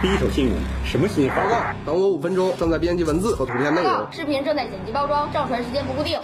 [0.00, 0.54] 第一手新闻，
[0.84, 1.34] 什么新闻？
[1.34, 4.06] 报告，等我五分钟，正在编辑文字和图片内容。
[4.12, 6.20] 视频正在剪辑包装，上传时间不固定。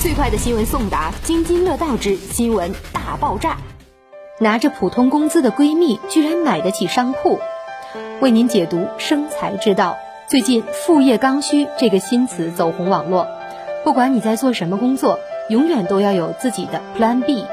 [0.00, 3.58] 最快的新闻送达，津津乐道之新闻大爆炸。
[4.40, 7.38] 拿着普通工资的闺蜜居然买得起商铺，
[8.22, 9.94] 为您解读生财之道。
[10.26, 13.26] 最近“副业刚需”这个新词走红网络，
[13.84, 15.18] 不管你在做什么工作，
[15.50, 17.44] 永远都要有自己的 Plan B，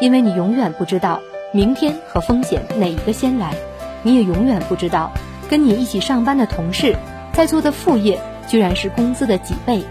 [0.00, 1.20] 因为你永远不知道
[1.52, 3.54] 明天和风险哪一个先来，
[4.02, 5.10] 你也永远不知道
[5.48, 6.96] 跟你一起上班的同事
[7.32, 9.82] 在做的副业居然是工资的几倍。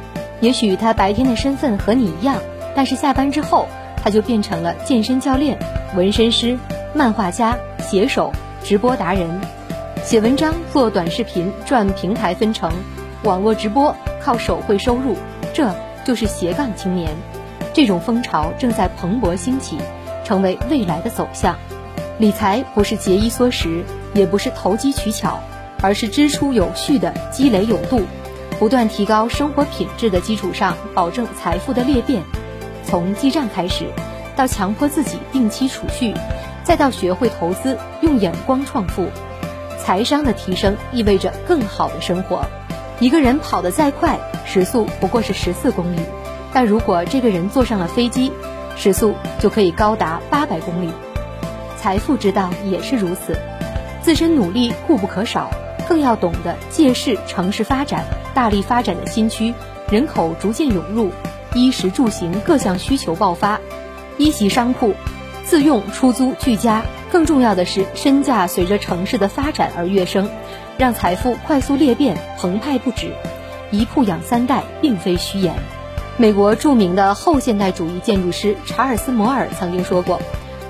[0.41, 2.41] 也许他白天的身份和你一样，
[2.76, 3.67] 但是下班之后
[4.02, 5.59] 他就变成了健身教练、
[5.95, 6.58] 纹身师、
[6.94, 8.31] 漫画家、写手、
[8.64, 9.30] 直播达人，
[10.03, 12.72] 写文章、做短视频赚平台分成，
[13.23, 15.17] 网络直播靠手绘收入，
[15.53, 15.70] 这
[16.05, 17.12] 就是斜杠青年。
[17.73, 19.78] 这种风潮正在蓬勃兴起，
[20.23, 21.55] 成为未来的走向。
[22.17, 23.84] 理财不是节衣缩食，
[24.20, 25.40] 也不是投机取巧，
[25.82, 28.02] 而是支出有序的积累有度。
[28.59, 32.22] 不断提高生活品质的基础上，保证财富的裂变。
[32.84, 33.86] 从记账开始，
[34.36, 36.14] 到强迫自己定期储蓄，
[36.66, 39.08] 再到学会投资，用眼光创富。
[39.81, 42.45] 财商的提升意味着更好的生活。
[43.00, 46.02] 一个人跑得再快，时速不过是十四公里，
[46.52, 48.34] 但如果这个人坐上了飞机，
[48.75, 50.92] 时速就可以高达八百公里。
[51.78, 53.40] 财富之道也是如此，
[54.02, 55.52] 自身努力固不可少，
[55.88, 58.06] 更要懂得借势城市发展。
[58.33, 59.53] 大力发展的新区，
[59.91, 61.11] 人口逐渐涌入，
[61.53, 63.59] 衣食住行各项需求爆发，
[64.17, 64.94] 一席商铺，
[65.44, 66.81] 自用出租俱佳。
[67.11, 70.30] 更重要的是，身价随着城市的发展而跃升，
[70.78, 73.11] 让财富快速裂变，澎湃不止。
[73.72, 75.53] 一铺养三代，并非虚言。
[76.17, 80.22] 美国著名的后现代主义建筑师查尔斯·摩尔曾经说过：“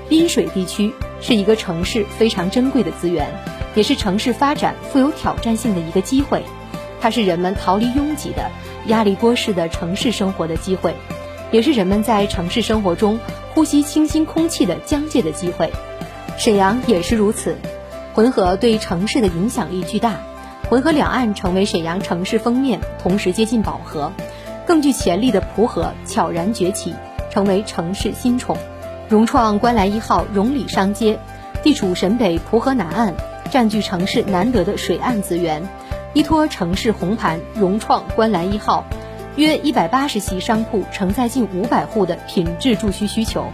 [0.08, 3.28] 滨水地区是一个城市非常珍贵的资源，
[3.74, 6.42] 也是城市发展富有挑战性的一个机会。”
[7.00, 8.50] 它是人们逃离拥挤的
[8.86, 10.94] 压力锅式的城市生活的机会，
[11.50, 13.18] 也是人们在城市生活中
[13.54, 15.72] 呼吸清新空气的疆界的机会。
[16.36, 17.56] 沈阳也是如此，
[18.12, 20.20] 浑河对城市的影响力巨大，
[20.68, 24.12] 浑河两岸成为沈阳城市封面，同时接近饱和。
[24.66, 26.94] 更具潜力的蒲河悄然崛起，
[27.30, 28.56] 成为城市新宠。
[29.10, 31.18] 融创观澜一号荣里商街，
[31.64, 33.12] 地处沈北蒲河南岸，
[33.50, 35.60] 占据城市难得的水岸资源。
[36.12, 38.84] 依托城市红盘，融创观澜一号，
[39.34, 43.46] 约一百八十席商铺承载近五百户的品质住需需求。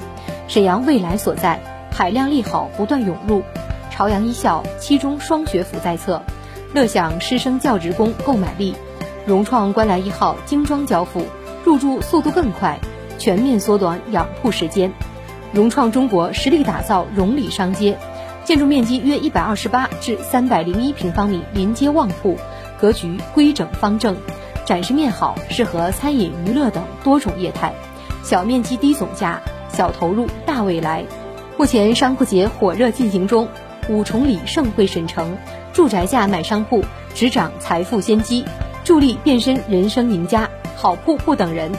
[0.46, 1.58] 沈阳未来所在，
[1.90, 3.42] 海量利好不断涌入。
[3.90, 6.22] 朝阳一校七中双学府在侧，
[6.74, 8.76] 乐享师生教职工购买力。
[9.24, 11.24] 融创观澜一号精装交付，
[11.64, 12.78] 入住速度更快，
[13.16, 14.92] 全面缩短养铺时间。
[15.56, 17.96] 融创中国实力打造融里商街。
[18.44, 22.36] 建筑面积约一百二十八至三百零一平方米，临街旺铺，
[22.78, 24.14] 格局规整方正，
[24.66, 27.72] 展示面好，适合餐饮、娱乐等多种业态。
[28.22, 29.40] 小面积低总价，
[29.72, 31.06] 小投入大未来。
[31.56, 33.48] 目前商铺节火热进行中，
[33.88, 35.38] 五重里盛会沈城，
[35.72, 36.84] 住宅价买商铺，
[37.14, 38.44] 执掌财富先机，
[38.84, 40.50] 助力变身人生赢家。
[40.76, 41.72] 好铺不等人，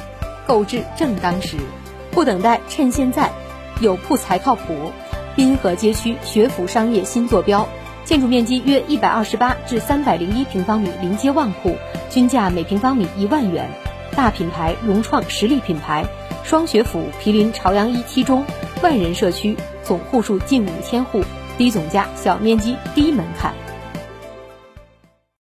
[0.48, 1.58] 购置正当时，
[2.10, 3.32] 不等待，趁现在，
[3.80, 4.92] 有铺才靠谱。
[5.36, 7.68] 滨河街区学府商业新坐标，
[8.04, 11.76] 建筑面积约一百二十八至三百零一平方米，临街旺铺，
[12.10, 13.70] 均价每平方米一万元。
[14.16, 16.04] 大品牌融创实力品牌，
[16.44, 18.44] 双学府毗邻朝阳一期中，
[18.82, 21.24] 万人社区，总户数近五千户，
[21.56, 23.54] 低总价，小面积，低门槛。